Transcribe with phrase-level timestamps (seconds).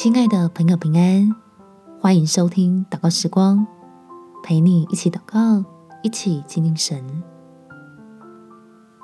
[0.00, 1.34] 亲爱的朋友，平安，
[2.00, 3.66] 欢迎收听祷告时光，
[4.44, 5.64] 陪你一起祷告，
[6.04, 7.24] 一起亲近神，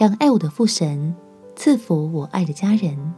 [0.00, 1.14] 让爱我的父神
[1.54, 3.12] 赐福我爱的家人。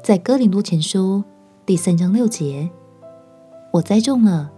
[0.00, 1.24] 在哥林多前书
[1.66, 2.70] 第三章六节，
[3.72, 4.52] 我栽种了，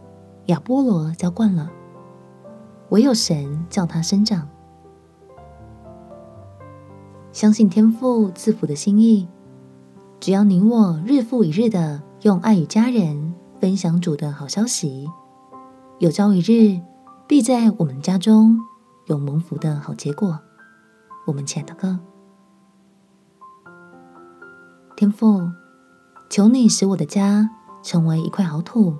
[0.49, 1.73] 亚波罗浇灌了，
[2.91, 4.47] 唯有神叫它生长。
[7.33, 9.27] 相信天父赐福的心意。
[10.23, 15.11] 只要你我日复一日的用爱与家人分享主的好消息，
[15.99, 16.81] 有朝一日
[17.27, 18.57] 必在我们家中
[19.07, 20.39] 有蒙福的好结果。
[21.27, 21.99] 我们且祷告：
[24.97, 25.51] 天父，
[26.31, 27.51] 求你使我的家
[27.83, 28.95] 成为一块好土，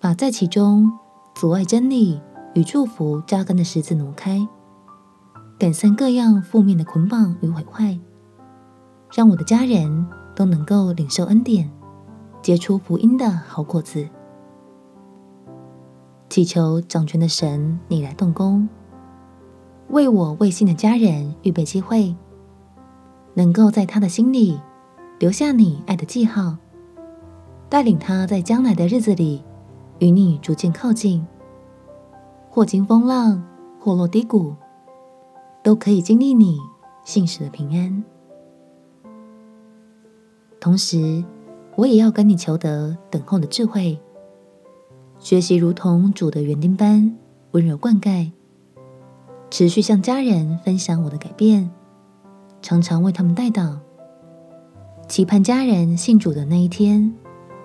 [0.00, 0.90] 把在其中
[1.32, 2.20] 阻碍真理
[2.54, 4.48] 与祝福扎根的石子挪开，
[5.60, 7.96] 赶散各样负面的捆绑与毁坏。
[9.16, 11.70] 让我的家人都能够领受恩典，
[12.42, 14.06] 结出福音的好果子。
[16.28, 18.68] 祈求掌权的神，你来动工，
[19.88, 22.14] 为我未信的家人预备机会，
[23.32, 24.60] 能够在他的心里
[25.18, 26.58] 留下你爱的记号，
[27.70, 29.42] 带领他在将来的日子里
[29.98, 31.26] 与你逐渐靠近，
[32.50, 33.42] 或经风浪，
[33.80, 34.54] 或落低谷，
[35.62, 36.58] 都可以经历你
[37.02, 38.04] 信实的平安。
[40.66, 41.22] 同时，
[41.76, 43.96] 我也要跟你求得等候的智慧，
[45.16, 47.16] 学习如同主的园丁般
[47.52, 48.32] 温柔灌溉，
[49.48, 51.70] 持续向家人分享我的改变，
[52.60, 53.78] 常常为他们代祷，
[55.06, 57.14] 期盼家人信主的那一天，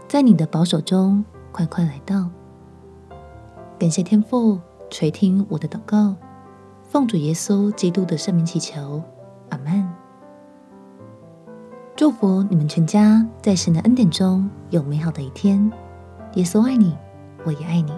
[0.08, 2.30] 在你的保守中快快来到。
[3.80, 4.60] 感谢天父
[4.92, 6.16] 垂听我的祷告，
[6.84, 9.02] 奉主耶稣基督的圣名祈求，
[9.50, 9.91] 阿门。
[12.02, 15.72] 祝福你们全家在神的恩典中有美好的一天。
[16.34, 16.98] 耶稣爱你，
[17.46, 17.94] 我也爱你。